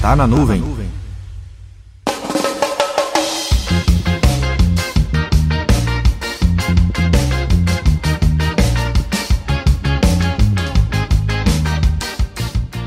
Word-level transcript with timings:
Tá 0.00 0.16
na 0.16 0.26
nuvem. 0.26 0.62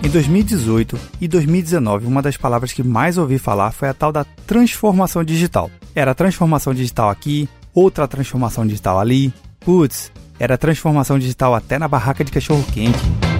Em 0.02 0.10
2018 0.10 1.00
e 1.22 1.28
2019, 1.28 2.08
uma 2.08 2.20
das 2.20 2.36
palavras 2.36 2.74
que 2.74 2.82
mais 2.82 3.20
ouvi 3.20 3.38
falar 3.38 3.70
foi 3.70 3.90
a 3.90 3.94
tal 3.94 4.12
da 4.12 4.24
transformação 4.48 5.24
digital. 5.24 5.70
Era 5.94 6.16
transformação 6.16 6.74
digital 6.74 7.12
aqui, 7.12 7.48
outra 7.76 8.08
transformação 8.08 8.66
digital 8.66 9.00
ali. 9.00 9.32
Putz, 9.60 10.12
era 10.40 10.58
transformação 10.58 11.20
digital 11.20 11.54
até 11.54 11.78
na 11.78 11.88
barraca 11.88 12.24
de 12.24 12.32
cachorro 12.32 12.66
quente. 12.74 13.33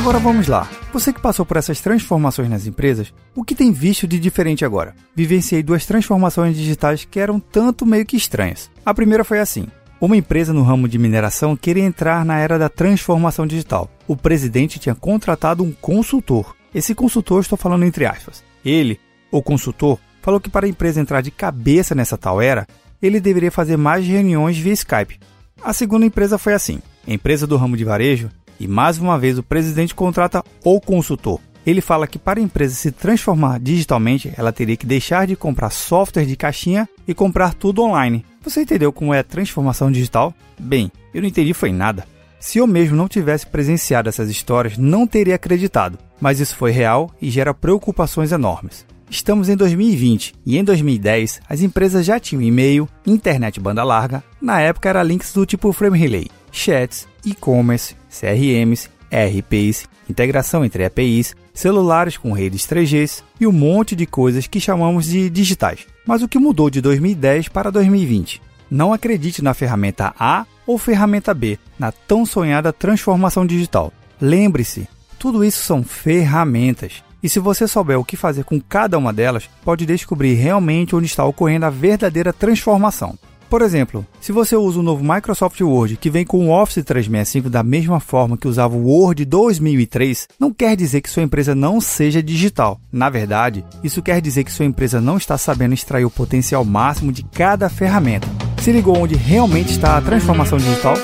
Agora 0.00 0.18
vamos 0.18 0.48
lá. 0.48 0.66
Você 0.94 1.12
que 1.12 1.20
passou 1.20 1.44
por 1.44 1.58
essas 1.58 1.78
transformações 1.78 2.48
nas 2.48 2.66
empresas, 2.66 3.12
o 3.36 3.44
que 3.44 3.54
tem 3.54 3.70
visto 3.70 4.08
de 4.08 4.18
diferente 4.18 4.64
agora? 4.64 4.94
Vivenciei 5.14 5.62
duas 5.62 5.84
transformações 5.84 6.56
digitais 6.56 7.04
que 7.04 7.20
eram 7.20 7.38
tanto 7.38 7.84
meio 7.84 8.06
que 8.06 8.16
estranhas. 8.16 8.70
A 8.82 8.94
primeira 8.94 9.24
foi 9.24 9.40
assim: 9.40 9.66
uma 10.00 10.16
empresa 10.16 10.54
no 10.54 10.62
ramo 10.62 10.88
de 10.88 10.98
mineração 10.98 11.54
queria 11.54 11.84
entrar 11.84 12.24
na 12.24 12.38
era 12.38 12.58
da 12.58 12.70
transformação 12.70 13.46
digital. 13.46 13.90
O 14.08 14.16
presidente 14.16 14.78
tinha 14.78 14.94
contratado 14.94 15.62
um 15.62 15.70
consultor. 15.70 16.56
Esse 16.74 16.94
consultor, 16.94 17.42
estou 17.42 17.58
falando 17.58 17.84
entre 17.84 18.06
aspas. 18.06 18.42
Ele, 18.64 18.98
o 19.30 19.42
consultor, 19.42 19.98
falou 20.22 20.40
que 20.40 20.48
para 20.48 20.64
a 20.64 20.68
empresa 20.70 20.98
entrar 20.98 21.20
de 21.20 21.30
cabeça 21.30 21.94
nessa 21.94 22.16
tal 22.16 22.40
era, 22.40 22.66
ele 23.02 23.20
deveria 23.20 23.52
fazer 23.52 23.76
mais 23.76 24.06
reuniões 24.06 24.56
via 24.56 24.72
Skype. 24.72 25.20
A 25.62 25.74
segunda 25.74 26.06
empresa 26.06 26.38
foi 26.38 26.54
assim: 26.54 26.80
empresa 27.06 27.46
do 27.46 27.58
ramo 27.58 27.76
de 27.76 27.84
varejo 27.84 28.30
e 28.60 28.68
mais 28.68 28.98
uma 28.98 29.18
vez 29.18 29.38
o 29.38 29.42
presidente 29.42 29.94
contrata 29.94 30.44
o 30.62 30.80
consultor. 30.80 31.40
Ele 31.66 31.80
fala 31.80 32.06
que 32.06 32.18
para 32.18 32.38
a 32.38 32.42
empresa 32.42 32.74
se 32.74 32.90
transformar 32.90 33.58
digitalmente, 33.58 34.32
ela 34.36 34.52
teria 34.52 34.76
que 34.76 34.86
deixar 34.86 35.26
de 35.26 35.36
comprar 35.36 35.70
software 35.70 36.24
de 36.24 36.36
caixinha 36.36 36.88
e 37.08 37.14
comprar 37.14 37.54
tudo 37.54 37.82
online. 37.82 38.24
Você 38.42 38.62
entendeu 38.62 38.92
como 38.92 39.12
é 39.12 39.18
a 39.18 39.24
transformação 39.24 39.90
digital? 39.90 40.34
Bem, 40.58 40.92
eu 41.12 41.20
não 41.20 41.28
entendi 41.28 41.52
foi 41.52 41.72
nada. 41.72 42.06
Se 42.38 42.58
eu 42.58 42.66
mesmo 42.66 42.96
não 42.96 43.08
tivesse 43.08 43.46
presenciado 43.46 44.08
essas 44.08 44.30
histórias, 44.30 44.78
não 44.78 45.06
teria 45.06 45.34
acreditado, 45.34 45.98
mas 46.18 46.40
isso 46.40 46.56
foi 46.56 46.70
real 46.70 47.10
e 47.20 47.30
gera 47.30 47.52
preocupações 47.52 48.32
enormes. 48.32 48.86
Estamos 49.10 49.48
em 49.48 49.56
2020 49.56 50.34
e 50.46 50.56
em 50.56 50.64
2010 50.64 51.40
as 51.48 51.60
empresas 51.60 52.06
já 52.06 52.18
tinham 52.18 52.40
e-mail, 52.40 52.88
internet 53.04 53.60
banda 53.60 53.84
larga, 53.84 54.22
na 54.40 54.60
época 54.60 54.88
era 54.88 55.02
links 55.02 55.32
do 55.34 55.44
tipo 55.44 55.72
Frame 55.72 55.98
Relay, 55.98 56.28
chats, 56.50 57.06
e-commerce, 57.24 57.96
CRMs, 58.08 58.88
ERPs, 59.10 59.88
integração 60.08 60.64
entre 60.64 60.84
APIs, 60.84 61.34
celulares 61.52 62.16
com 62.16 62.32
redes 62.32 62.66
3Gs 62.66 63.22
e 63.40 63.46
um 63.46 63.52
monte 63.52 63.94
de 63.94 64.06
coisas 64.06 64.46
que 64.46 64.60
chamamos 64.60 65.06
de 65.06 65.28
digitais. 65.28 65.86
Mas 66.06 66.22
o 66.22 66.28
que 66.28 66.38
mudou 66.38 66.70
de 66.70 66.80
2010 66.80 67.48
para 67.48 67.70
2020? 67.70 68.40
Não 68.70 68.92
acredite 68.92 69.42
na 69.42 69.52
ferramenta 69.52 70.14
A 70.18 70.46
ou 70.66 70.78
ferramenta 70.78 71.34
B, 71.34 71.58
na 71.78 71.90
tão 71.90 72.24
sonhada 72.24 72.72
transformação 72.72 73.44
digital. 73.44 73.92
Lembre-se, 74.20 74.88
tudo 75.18 75.44
isso 75.44 75.62
são 75.64 75.82
ferramentas. 75.82 77.02
E 77.22 77.28
se 77.28 77.38
você 77.38 77.68
souber 77.68 77.98
o 77.98 78.04
que 78.04 78.16
fazer 78.16 78.44
com 78.44 78.60
cada 78.60 78.96
uma 78.96 79.12
delas, 79.12 79.50
pode 79.64 79.84
descobrir 79.84 80.34
realmente 80.34 80.96
onde 80.96 81.06
está 81.06 81.24
ocorrendo 81.24 81.66
a 81.66 81.70
verdadeira 81.70 82.32
transformação. 82.32 83.18
Por 83.50 83.62
exemplo, 83.62 84.06
se 84.20 84.30
você 84.30 84.54
usa 84.54 84.78
o 84.78 84.82
novo 84.82 85.02
Microsoft 85.02 85.60
Word 85.60 85.96
que 85.96 86.08
vem 86.08 86.24
com 86.24 86.46
o 86.46 86.52
Office 86.52 86.84
365 86.84 87.50
da 87.50 87.64
mesma 87.64 87.98
forma 87.98 88.38
que 88.38 88.46
usava 88.46 88.76
o 88.76 88.86
Word 88.86 89.24
2003, 89.24 90.28
não 90.38 90.52
quer 90.52 90.76
dizer 90.76 91.00
que 91.00 91.10
sua 91.10 91.24
empresa 91.24 91.52
não 91.52 91.80
seja 91.80 92.22
digital. 92.22 92.80
Na 92.92 93.10
verdade, 93.10 93.64
isso 93.82 94.00
quer 94.02 94.20
dizer 94.20 94.44
que 94.44 94.52
sua 94.52 94.64
empresa 94.64 95.00
não 95.00 95.16
está 95.16 95.36
sabendo 95.36 95.74
extrair 95.74 96.04
o 96.04 96.10
potencial 96.10 96.64
máximo 96.64 97.10
de 97.10 97.24
cada 97.24 97.68
ferramenta. 97.68 98.28
Se 98.62 98.70
ligou 98.70 98.96
onde 98.96 99.16
realmente 99.16 99.72
está 99.72 99.96
a 99.96 100.00
transformação 100.00 100.56
digital? 100.56 100.94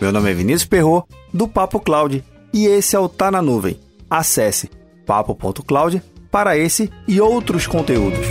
Meu 0.00 0.10
nome 0.10 0.32
é 0.32 0.34
Vinícius 0.34 0.64
Perro 0.64 1.06
do 1.32 1.46
Papo 1.46 1.78
Cloud, 1.78 2.24
e 2.52 2.66
esse 2.66 2.96
é 2.96 2.98
o 2.98 3.08
Tá 3.08 3.30
na 3.30 3.40
Nuvem. 3.40 3.78
Acesse 4.10 4.79
papo.cloud 5.10 6.00
para 6.30 6.56
esse 6.56 6.88
e 7.08 7.20
outros 7.20 7.66
conteúdos. 7.66 8.28